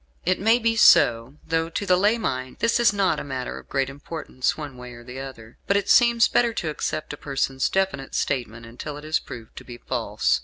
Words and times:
It 0.25 0.39
may 0.39 0.57
be 0.57 0.75
so; 0.75 1.35
though 1.45 1.69
to 1.69 1.85
the 1.85 1.95
lay 1.95 2.17
mind 2.17 2.57
this 2.57 2.79
is 2.79 2.91
not 2.91 3.19
a 3.19 3.23
matter 3.23 3.59
of 3.59 3.69
great 3.69 3.87
importance 3.87 4.57
one 4.57 4.75
way 4.75 4.93
or 4.93 5.03
the 5.03 5.19
other; 5.19 5.59
but 5.67 5.77
it 5.77 5.91
seems 5.91 6.27
better 6.27 6.53
to 6.55 6.69
accept 6.69 7.13
a 7.13 7.17
person's 7.17 7.69
definite 7.69 8.15
statement 8.15 8.65
until 8.65 8.97
it 8.97 9.05
is 9.05 9.19
proved 9.19 9.55
to 9.57 9.63
be 9.63 9.77
false. 9.77 10.39